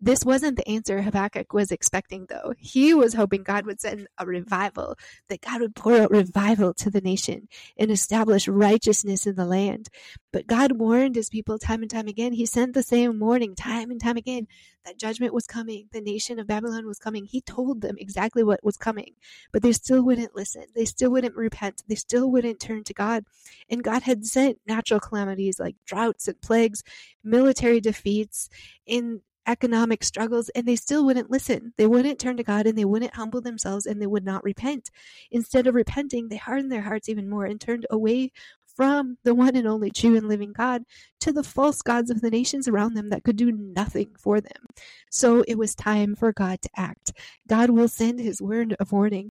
This 0.00 0.24
wasn't 0.24 0.56
the 0.56 0.68
answer 0.68 1.00
Habakkuk 1.00 1.52
was 1.52 1.70
expecting, 1.70 2.26
though. 2.28 2.52
He 2.58 2.92
was 2.94 3.14
hoping 3.14 3.42
God 3.42 3.64
would 3.64 3.80
send 3.80 4.08
a 4.18 4.26
revival, 4.26 4.96
that 5.28 5.40
God 5.40 5.60
would 5.60 5.74
pour 5.74 5.96
out 5.96 6.10
revival 6.10 6.74
to 6.74 6.90
the 6.90 7.00
nation 7.00 7.48
and 7.78 7.90
establish 7.90 8.48
righteousness 8.48 9.26
in 9.26 9.36
the 9.36 9.46
land. 9.46 9.88
But 10.32 10.46
God 10.46 10.72
warned 10.72 11.14
his 11.14 11.30
people 11.30 11.58
time 11.58 11.82
and 11.82 11.90
time 11.90 12.08
again. 12.08 12.32
He 12.32 12.44
sent 12.44 12.74
the 12.74 12.82
same 12.82 13.20
warning 13.20 13.54
time 13.54 13.90
and 13.90 14.00
time 14.00 14.16
again 14.16 14.48
that 14.84 14.98
judgment 14.98 15.32
was 15.32 15.46
coming. 15.46 15.88
The 15.92 16.00
nation 16.00 16.38
of 16.38 16.46
Babylon 16.46 16.86
was 16.86 16.98
coming. 16.98 17.24
He 17.24 17.40
told 17.40 17.80
them 17.80 17.96
exactly 17.98 18.42
what 18.42 18.62
was 18.62 18.76
coming, 18.76 19.14
but 19.52 19.62
they 19.62 19.72
still 19.72 20.02
wouldn't 20.02 20.36
listen. 20.36 20.64
They 20.74 20.84
still 20.84 21.10
wouldn't 21.10 21.36
repent. 21.36 21.82
They 21.88 21.94
still 21.94 22.30
wouldn't 22.30 22.60
turn 22.60 22.84
to 22.84 22.94
God. 22.94 23.24
And 23.70 23.82
God 23.82 24.02
had 24.02 24.26
sent 24.26 24.58
natural 24.66 25.00
calamities 25.00 25.58
like 25.58 25.76
droughts 25.86 26.28
and 26.28 26.40
plagues, 26.40 26.82
military 27.22 27.80
defeats, 27.80 28.50
in 28.86 29.22
economic 29.46 30.04
struggles 30.04 30.48
and 30.50 30.66
they 30.66 30.76
still 30.76 31.04
wouldn't 31.04 31.30
listen. 31.30 31.72
They 31.76 31.86
wouldn't 31.86 32.18
turn 32.18 32.36
to 32.36 32.42
God 32.42 32.66
and 32.66 32.76
they 32.76 32.84
wouldn't 32.84 33.14
humble 33.14 33.40
themselves 33.40 33.86
and 33.86 34.00
they 34.00 34.06
would 34.06 34.24
not 34.24 34.44
repent. 34.44 34.90
Instead 35.30 35.66
of 35.66 35.74
repenting, 35.74 36.28
they 36.28 36.36
hardened 36.36 36.72
their 36.72 36.82
hearts 36.82 37.08
even 37.08 37.28
more 37.28 37.44
and 37.44 37.60
turned 37.60 37.86
away 37.90 38.32
from 38.74 39.18
the 39.22 39.34
one 39.34 39.56
and 39.56 39.68
only 39.68 39.90
true 39.90 40.16
and 40.16 40.28
living 40.28 40.52
God 40.52 40.82
to 41.20 41.32
the 41.32 41.44
false 41.44 41.80
gods 41.82 42.10
of 42.10 42.20
the 42.20 42.30
nations 42.30 42.66
around 42.66 42.94
them 42.94 43.10
that 43.10 43.22
could 43.24 43.36
do 43.36 43.52
nothing 43.52 44.10
for 44.18 44.40
them. 44.40 44.66
So 45.10 45.44
it 45.46 45.56
was 45.56 45.74
time 45.74 46.14
for 46.16 46.32
God 46.32 46.60
to 46.62 46.70
act. 46.76 47.12
God 47.46 47.70
will 47.70 47.88
send 47.88 48.18
his 48.18 48.42
word 48.42 48.74
of 48.80 48.92
warning. 48.92 49.30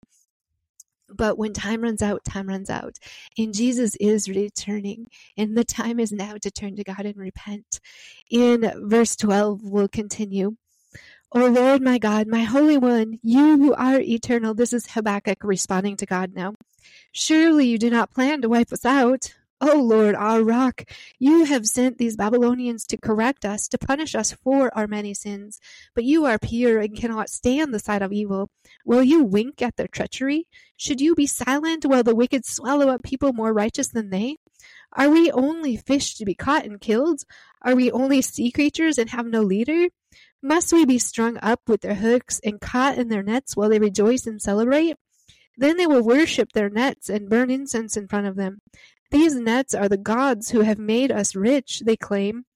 But 1.16 1.38
when 1.38 1.52
time 1.52 1.82
runs 1.82 2.02
out, 2.02 2.24
time 2.24 2.48
runs 2.48 2.70
out. 2.70 2.98
And 3.38 3.54
Jesus 3.54 3.96
is 3.96 4.28
returning. 4.28 5.06
And 5.36 5.56
the 5.56 5.64
time 5.64 6.00
is 6.00 6.12
now 6.12 6.34
to 6.40 6.50
turn 6.50 6.76
to 6.76 6.84
God 6.84 7.06
and 7.06 7.16
repent. 7.16 7.80
In 8.30 8.72
verse 8.88 9.16
12, 9.16 9.62
we'll 9.62 9.88
continue. 9.88 10.56
O 11.34 11.46
Lord 11.46 11.80
my 11.80 11.98
God, 11.98 12.26
my 12.26 12.42
Holy 12.42 12.76
One, 12.76 13.18
you 13.22 13.56
who 13.56 13.74
are 13.74 13.98
eternal. 13.98 14.52
This 14.52 14.74
is 14.74 14.90
Habakkuk 14.90 15.42
responding 15.42 15.96
to 15.96 16.06
God 16.06 16.34
now. 16.34 16.54
Surely 17.12 17.66
you 17.66 17.78
do 17.78 17.88
not 17.88 18.10
plan 18.10 18.42
to 18.42 18.50
wipe 18.50 18.72
us 18.72 18.84
out. 18.84 19.34
O 19.64 19.80
Lord, 19.80 20.16
our 20.16 20.42
rock, 20.42 20.82
you 21.20 21.44
have 21.44 21.66
sent 21.66 21.96
these 21.96 22.16
Babylonians 22.16 22.84
to 22.86 22.96
correct 22.96 23.44
us, 23.44 23.68
to 23.68 23.78
punish 23.78 24.16
us 24.16 24.32
for 24.32 24.76
our 24.76 24.88
many 24.88 25.14
sins. 25.14 25.60
But 25.94 26.02
you 26.02 26.24
are 26.24 26.36
pure 26.36 26.80
and 26.80 26.96
cannot 26.96 27.28
stand 27.28 27.72
the 27.72 27.78
sight 27.78 28.02
of 28.02 28.12
evil. 28.12 28.50
Will 28.84 29.04
you 29.04 29.22
wink 29.22 29.62
at 29.62 29.76
their 29.76 29.86
treachery? 29.86 30.48
Should 30.76 31.00
you 31.00 31.14
be 31.14 31.28
silent 31.28 31.86
while 31.86 32.02
the 32.02 32.12
wicked 32.12 32.44
swallow 32.44 32.88
up 32.88 33.04
people 33.04 33.32
more 33.32 33.52
righteous 33.52 33.86
than 33.86 34.10
they? 34.10 34.38
Are 34.94 35.08
we 35.08 35.30
only 35.30 35.76
fish 35.76 36.16
to 36.16 36.24
be 36.24 36.34
caught 36.34 36.64
and 36.64 36.80
killed? 36.80 37.20
Are 37.62 37.76
we 37.76 37.88
only 37.92 38.20
sea 38.20 38.50
creatures 38.50 38.98
and 38.98 39.10
have 39.10 39.26
no 39.26 39.42
leader? 39.42 39.90
Must 40.42 40.72
we 40.72 40.84
be 40.84 40.98
strung 40.98 41.38
up 41.40 41.60
with 41.68 41.82
their 41.82 41.94
hooks 41.94 42.40
and 42.42 42.60
caught 42.60 42.98
in 42.98 43.10
their 43.10 43.22
nets 43.22 43.56
while 43.56 43.68
they 43.68 43.78
rejoice 43.78 44.26
and 44.26 44.42
celebrate? 44.42 44.96
Then 45.56 45.76
they 45.76 45.86
will 45.86 46.02
worship 46.02 46.50
their 46.50 46.68
nets 46.68 47.08
and 47.08 47.28
burn 47.28 47.48
incense 47.48 47.96
in 47.96 48.08
front 48.08 48.26
of 48.26 48.34
them. 48.34 48.58
These 49.12 49.34
nets 49.34 49.74
are 49.74 49.90
the 49.90 49.98
gods 49.98 50.50
who 50.50 50.62
have 50.62 50.78
made 50.78 51.12
us 51.12 51.36
rich, 51.36 51.82
they 51.84 51.96
claim. 51.96 52.46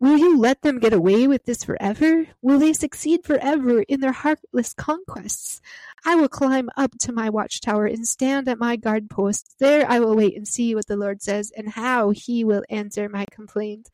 Will 0.00 0.18
you 0.18 0.36
let 0.36 0.62
them 0.62 0.80
get 0.80 0.92
away 0.92 1.28
with 1.28 1.44
this 1.44 1.62
forever? 1.62 2.26
Will 2.42 2.58
they 2.58 2.72
succeed 2.72 3.24
forever 3.24 3.82
in 3.82 4.00
their 4.00 4.10
heartless 4.12 4.74
conquests? 4.74 5.60
I 6.04 6.16
will 6.16 6.28
climb 6.28 6.70
up 6.76 6.98
to 7.02 7.12
my 7.12 7.30
watchtower 7.30 7.86
and 7.86 8.06
stand 8.06 8.48
at 8.48 8.58
my 8.58 8.74
guard 8.74 9.08
post. 9.08 9.54
There 9.60 9.88
I 9.88 10.00
will 10.00 10.16
wait 10.16 10.36
and 10.36 10.48
see 10.48 10.74
what 10.74 10.88
the 10.88 10.96
Lord 10.96 11.22
says 11.22 11.52
and 11.56 11.68
how 11.68 12.10
he 12.10 12.42
will 12.42 12.64
answer 12.68 13.08
my 13.08 13.24
complaint. 13.30 13.88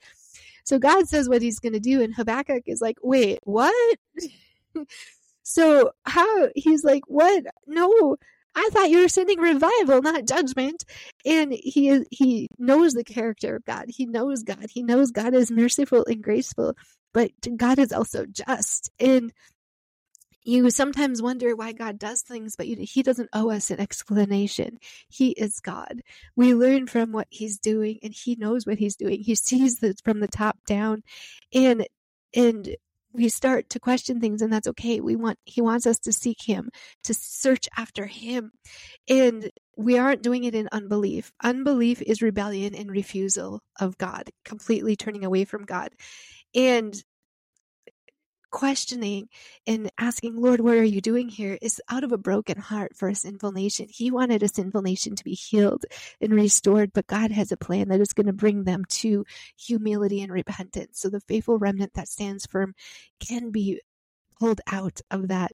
So 0.65 0.79
God 0.79 1.09
says 1.09 1.29
what 1.29 1.43
he's 1.43 1.59
going 1.59 1.75
to 1.75 1.81
do, 1.81 2.01
and 2.01 2.15
Habakkuk 2.15 2.63
is 2.67 2.81
like, 2.81 2.97
wait, 3.03 3.41
what? 3.43 3.99
so 5.43 5.91
how? 6.07 6.49
He's 6.55 6.85
like, 6.85 7.03
what? 7.07 7.45
No, 7.67 8.17
I 8.55 8.69
thought 8.73 8.91
you 8.91 9.01
were 9.03 9.09
sending 9.09 9.41
revival, 9.41 10.03
not 10.03 10.27
judgment. 10.27 10.85
And 11.25 11.53
he 11.53 11.89
is, 11.89 12.07
he 12.11 12.49
knows 12.59 12.93
the 12.93 13.05
character 13.05 13.57
of 13.57 13.65
God. 13.65 13.87
He 13.89 14.07
knows 14.07 14.43
God. 14.43 14.67
He 14.71 14.83
knows 14.83 15.11
God 15.11 15.35
is 15.35 15.51
merciful 15.51 16.05
and 16.07 16.23
graceful, 16.23 16.75
but 17.13 17.31
God 17.57 17.79
is 17.79 17.93
also 17.93 18.27
just. 18.27 18.91
And 19.01 19.33
you 20.45 20.71
sometimes 20.71 21.23
wonder 21.23 21.55
why 21.55 21.73
God 21.73 21.99
does 21.99 22.23
things, 22.23 22.57
but 22.57 22.67
He 22.67 23.03
doesn't 23.03 23.31
owe 23.33 23.51
us 23.51 23.71
an 23.71 23.81
explanation. 23.81 24.79
He 25.09 25.31
is 25.31 25.61
God. 25.61 26.03
We 26.37 26.55
learn 26.55 26.87
from 26.89 27.13
what 27.13 27.29
He's 27.31 27.59
doing, 27.59 27.99
and 28.03 28.13
He 28.13 28.35
knows 28.37 28.67
what 28.67 28.79
He's 28.79 28.97
doing. 28.97 29.21
He 29.21 29.35
sees 29.35 29.77
this 29.77 30.01
from 30.05 30.21
the 30.21 30.29
top 30.29 30.59
down, 30.67 31.03
and 31.55 31.87
and 32.35 32.77
we 33.13 33.29
start 33.29 33.71
to 33.71 33.81
question 33.81 34.21
things 34.21 34.43
and 34.43 34.53
that's 34.53 34.69
okay. 34.69 35.01
We 35.01 35.17
want 35.17 35.39
he 35.45 35.61
wants 35.61 35.87
us 35.87 35.99
to 36.01 36.13
seek 36.13 36.43
him 36.43 36.71
to 37.05 37.15
search 37.15 37.69
after 37.77 38.07
him. 38.07 38.53
And 39.09 39.51
we 39.77 39.99
aren't 39.99 40.23
doing 40.23 40.45
it 40.45 40.55
in 40.55 40.69
unbelief. 40.73 41.33
Unbelief 41.43 42.03
is 42.03 42.23
rebellion 42.23 42.75
and 42.75 42.91
refusal 42.91 43.61
of 43.81 43.99
god 43.99 44.31
completely 44.45 44.97
turning 44.97 45.25
away 45.25 45.45
from 45.45 45.65
god. 45.65 45.91
And 46.55 46.95
questioning 48.53 49.29
and 49.67 49.91
asking, 49.99 50.37
Lord, 50.37 50.61
what 50.61 50.77
are 50.77 50.85
you 50.85 51.01
doing 51.01 51.29
here? 51.29 51.59
is 51.61 51.81
out 51.89 52.05
of 52.05 52.13
a 52.13 52.19
broken 52.19 52.59
heart 52.59 52.97
for 52.97 53.09
a 53.09 53.15
sinful 53.15 53.53
nation. 53.53 53.87
He 53.91 54.11
wanted 54.11 54.43
a 54.43 54.49
sinful 54.49 54.83
nation 54.83 55.17
to 55.17 55.25
be 55.25 55.35
healed 55.35 55.85
and 56.21 56.33
restored, 56.33 56.93
but 56.93 57.07
God 57.07 57.33
has 57.33 57.51
a 57.51 57.57
plan 57.57 57.89
that 57.89 58.01
is 58.01 58.13
going 58.13 58.27
to 58.27 58.33
bring 58.33 58.65
them 58.65 58.85
to 58.89 59.25
humility 59.57 60.23
and 60.23 60.33
repentance. 60.33 61.01
So 61.01 61.09
the 61.09 61.21
faithful 61.21 61.59
remnant 61.59 61.95
that 61.95 62.09
stands 62.09 62.47
firm 62.47 62.75
can 63.19 63.51
be 63.51 63.81
pulled 64.39 64.61
out 64.71 65.01
of 65.11 65.29
that 65.29 65.53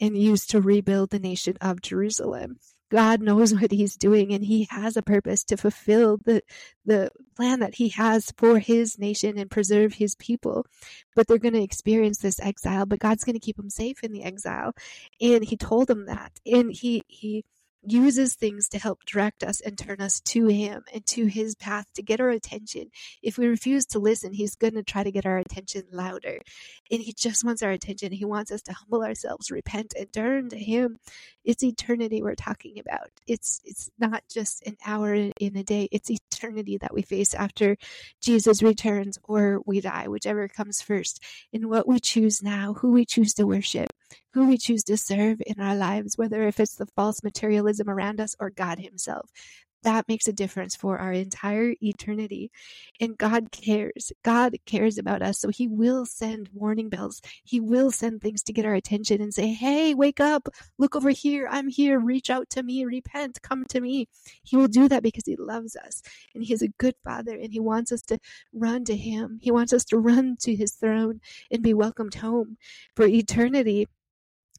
and 0.00 0.16
used 0.16 0.50
to 0.50 0.60
rebuild 0.60 1.10
the 1.10 1.18
nation 1.18 1.56
of 1.60 1.82
Jerusalem. 1.82 2.58
God 2.90 3.22
knows 3.22 3.54
what 3.54 3.70
he's 3.70 3.96
doing 3.96 4.32
and 4.32 4.44
he 4.44 4.66
has 4.70 4.96
a 4.96 5.02
purpose 5.02 5.44
to 5.44 5.56
fulfill 5.56 6.18
the 6.18 6.42
the 6.84 7.10
plan 7.36 7.60
that 7.60 7.74
he 7.74 7.90
has 7.90 8.32
for 8.36 8.58
his 8.58 8.98
nation 8.98 9.38
and 9.38 9.50
preserve 9.50 9.94
his 9.94 10.14
people. 10.16 10.66
But 11.14 11.26
they're 11.26 11.38
going 11.38 11.54
to 11.54 11.62
experience 11.62 12.18
this 12.18 12.40
exile, 12.40 12.86
but 12.86 12.98
God's 12.98 13.24
going 13.24 13.34
to 13.34 13.40
keep 13.40 13.56
them 13.56 13.70
safe 13.70 14.02
in 14.02 14.12
the 14.12 14.24
exile. 14.24 14.74
And 15.20 15.44
he 15.44 15.56
told 15.56 15.86
them 15.86 16.06
that. 16.06 16.32
And 16.44 16.72
he 16.72 17.02
he 17.06 17.44
uses 17.82 18.34
things 18.34 18.68
to 18.68 18.78
help 18.78 19.04
direct 19.04 19.42
us 19.42 19.60
and 19.60 19.76
turn 19.78 20.00
us 20.00 20.20
to 20.20 20.46
Him 20.46 20.82
and 20.92 21.04
to 21.06 21.26
His 21.26 21.54
path 21.54 21.86
to 21.94 22.02
get 22.02 22.20
our 22.20 22.30
attention. 22.30 22.90
If 23.22 23.38
we 23.38 23.46
refuse 23.46 23.86
to 23.86 23.98
listen, 23.98 24.32
He's 24.32 24.56
going 24.56 24.74
to 24.74 24.82
try 24.82 25.02
to 25.02 25.12
get 25.12 25.26
our 25.26 25.38
attention 25.38 25.84
louder. 25.90 26.38
And 26.90 27.00
He 27.00 27.12
just 27.12 27.44
wants 27.44 27.62
our 27.62 27.70
attention. 27.70 28.12
He 28.12 28.24
wants 28.24 28.50
us 28.52 28.62
to 28.62 28.72
humble 28.72 29.02
ourselves, 29.02 29.50
repent, 29.50 29.94
and 29.98 30.12
turn 30.12 30.50
to 30.50 30.58
Him. 30.58 30.98
It's 31.44 31.64
eternity 31.64 32.22
we're 32.22 32.34
talking 32.34 32.78
about. 32.78 33.10
It's 33.26 33.60
it's 33.64 33.90
not 33.98 34.24
just 34.30 34.66
an 34.66 34.76
hour 34.84 35.14
in 35.14 35.56
a 35.56 35.64
day. 35.64 35.88
It's 35.90 36.10
eternity 36.10 36.78
that 36.78 36.92
we 36.92 37.02
face 37.02 37.34
after 37.34 37.76
Jesus 38.20 38.62
returns 38.62 39.18
or 39.24 39.60
we 39.64 39.80
die, 39.80 40.08
whichever 40.08 40.48
comes 40.48 40.82
first. 40.82 41.22
In 41.52 41.68
what 41.68 41.88
we 41.88 41.98
choose 41.98 42.42
now, 42.42 42.74
who 42.74 42.92
we 42.92 43.04
choose 43.04 43.34
to 43.34 43.46
worship 43.46 43.90
who 44.32 44.48
we 44.48 44.58
choose 44.58 44.84
to 44.84 44.96
serve 44.96 45.40
in 45.46 45.60
our 45.60 45.76
lives, 45.76 46.16
whether 46.16 46.46
if 46.46 46.60
it's 46.60 46.76
the 46.76 46.86
false 46.86 47.22
materialism 47.22 47.88
around 47.88 48.20
us 48.20 48.36
or 48.40 48.50
God 48.50 48.78
Himself. 48.78 49.30
That 49.82 50.08
makes 50.08 50.28
a 50.28 50.32
difference 50.32 50.76
for 50.76 50.98
our 50.98 51.12
entire 51.12 51.74
eternity. 51.80 52.50
And 53.00 53.16
God 53.16 53.50
cares. 53.50 54.12
God 54.22 54.54
cares 54.66 54.98
about 54.98 55.22
us. 55.22 55.38
So 55.38 55.48
He 55.48 55.68
will 55.68 56.04
send 56.04 56.50
warning 56.52 56.90
bells. 56.90 57.22
He 57.44 57.60
will 57.60 57.90
send 57.90 58.20
things 58.20 58.42
to 58.42 58.52
get 58.52 58.66
our 58.66 58.74
attention 58.74 59.22
and 59.22 59.32
say, 59.32 59.48
Hey, 59.52 59.94
wake 59.94 60.20
up. 60.20 60.48
Look 60.78 60.96
over 60.96 61.10
here. 61.10 61.48
I'm 61.50 61.68
here. 61.68 61.98
Reach 61.98 62.28
out 62.28 62.50
to 62.50 62.62
me. 62.62 62.84
Repent. 62.84 63.40
Come 63.42 63.64
to 63.70 63.80
me. 63.80 64.08
He 64.42 64.56
will 64.56 64.68
do 64.68 64.86
that 64.88 65.02
because 65.02 65.24
He 65.24 65.36
loves 65.36 65.76
us. 65.76 66.02
And 66.34 66.44
He 66.44 66.52
is 66.52 66.62
a 66.62 66.68
good 66.68 66.94
Father. 67.02 67.34
And 67.34 67.50
He 67.50 67.60
wants 67.60 67.90
us 67.90 68.02
to 68.02 68.18
run 68.52 68.84
to 68.84 68.96
Him. 68.96 69.38
He 69.40 69.50
wants 69.50 69.72
us 69.72 69.84
to 69.86 69.98
run 69.98 70.36
to 70.40 70.54
His 70.54 70.74
throne 70.74 71.20
and 71.50 71.62
be 71.62 71.72
welcomed 71.72 72.16
home 72.16 72.58
for 72.96 73.06
eternity. 73.06 73.86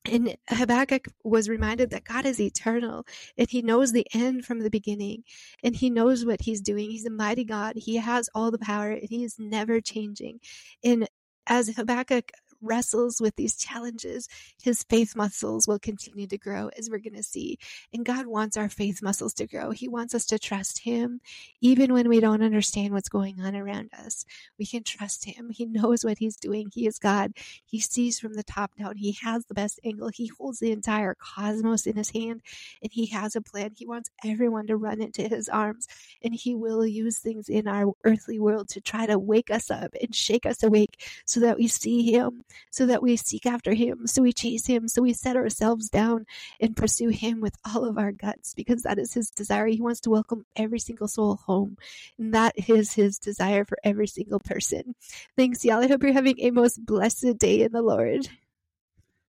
And 0.05 0.35
Habakkuk 0.49 1.09
was 1.23 1.47
reminded 1.47 1.91
that 1.91 2.05
God 2.05 2.25
is 2.25 2.39
eternal 2.39 3.05
and 3.37 3.49
he 3.49 3.61
knows 3.61 3.91
the 3.91 4.07
end 4.13 4.45
from 4.45 4.59
the 4.61 4.69
beginning 4.69 5.23
and 5.63 5.75
he 5.75 5.89
knows 5.89 6.25
what 6.25 6.41
he's 6.41 6.61
doing. 6.61 6.89
He's 6.89 7.05
a 7.05 7.11
mighty 7.11 7.43
God. 7.45 7.75
He 7.75 7.97
has 7.97 8.29
all 8.33 8.49
the 8.49 8.57
power 8.57 8.91
and 8.91 9.09
he 9.09 9.23
is 9.23 9.37
never 9.37 9.79
changing. 9.79 10.39
And 10.83 11.07
as 11.45 11.75
Habakkuk 11.75 12.31
wrestles 12.61 13.19
with 13.19 13.35
these 13.35 13.55
challenges, 13.55 14.27
his 14.61 14.83
faith 14.83 15.15
muscles 15.15 15.67
will 15.67 15.79
continue 15.79 16.27
to 16.27 16.37
grow, 16.37 16.69
as 16.77 16.89
we're 16.89 16.99
going 16.99 17.15
to 17.15 17.23
see. 17.23 17.57
And 17.93 18.05
God 18.05 18.27
wants 18.27 18.57
our 18.57 18.69
faith 18.69 19.01
muscles 19.01 19.33
to 19.35 19.47
grow. 19.47 19.71
He 19.71 19.87
wants 19.87 20.15
us 20.15 20.25
to 20.27 20.39
trust 20.39 20.79
him, 20.79 21.21
even 21.61 21.93
when 21.93 22.09
we 22.09 22.19
don't 22.19 22.43
understand 22.43 22.93
what's 22.93 23.09
going 23.09 23.41
on 23.41 23.55
around 23.55 23.89
us. 23.97 24.25
We 24.57 24.65
can 24.65 24.83
trust 24.83 25.25
him. 25.25 25.49
He 25.49 25.65
knows 25.65 26.03
what 26.03 26.17
he's 26.17 26.37
doing. 26.37 26.69
He 26.73 26.87
is 26.87 26.99
God. 26.99 27.33
He 27.65 27.79
sees 27.79 28.19
from 28.19 28.33
the 28.33 28.43
top 28.43 28.71
down. 28.77 28.97
He 28.97 29.17
has 29.23 29.45
the 29.45 29.53
best 29.53 29.79
angle. 29.83 30.09
He 30.09 30.27
holds 30.27 30.59
the 30.59 30.71
entire 30.71 31.15
cosmos 31.15 31.85
in 31.85 31.95
his 31.95 32.11
hand, 32.11 32.41
and 32.81 32.91
he 32.91 33.07
has 33.07 33.35
a 33.35 33.41
plan. 33.41 33.71
He 33.75 33.85
wants 33.85 34.09
everyone 34.25 34.67
to 34.67 34.77
run 34.77 35.01
into 35.01 35.27
his 35.27 35.49
arms, 35.49 35.87
and 36.23 36.33
he 36.33 36.55
will 36.55 36.85
use 36.85 37.19
things 37.19 37.49
in 37.49 37.67
our 37.67 37.93
earthly 38.03 38.39
world 38.39 38.69
to 38.69 38.81
try 38.81 39.05
to 39.05 39.19
wake 39.19 39.51
us 39.51 39.71
up 39.71 39.95
and 40.01 40.13
shake 40.13 40.45
us 40.45 40.63
awake 40.63 41.03
so 41.25 41.39
that 41.39 41.57
we 41.57 41.67
see 41.67 42.11
him, 42.11 42.43
so 42.69 42.85
that 42.85 43.01
we 43.01 43.15
seek 43.15 43.45
after 43.45 43.73
him, 43.73 44.07
so 44.07 44.21
we 44.21 44.33
chase 44.33 44.65
him, 44.67 44.87
so 44.87 45.01
we 45.01 45.13
set 45.13 45.35
ourselves 45.35 45.89
down 45.89 46.25
and 46.59 46.75
pursue 46.75 47.09
him 47.09 47.41
with 47.41 47.55
all 47.65 47.85
of 47.85 47.97
our 47.97 48.11
guts 48.11 48.53
because 48.53 48.83
that 48.83 48.99
is 48.99 49.13
his 49.13 49.29
desire. 49.29 49.67
He 49.67 49.81
wants 49.81 50.01
to 50.01 50.09
welcome 50.09 50.45
every 50.55 50.79
single 50.79 51.07
soul 51.07 51.35
home, 51.45 51.77
and 52.17 52.33
that 52.33 52.53
is 52.69 52.93
his 52.93 53.17
desire 53.17 53.65
for 53.65 53.77
every 53.83 54.07
single 54.07 54.39
person. 54.39 54.95
Thanks, 55.35 55.63
y'all. 55.65 55.83
I 55.83 55.87
hope 55.87 56.03
you're 56.03 56.13
having 56.13 56.39
a 56.39 56.51
most 56.51 56.85
blessed 56.85 57.37
day 57.37 57.61
in 57.61 57.71
the 57.71 57.81
Lord. 57.81 58.27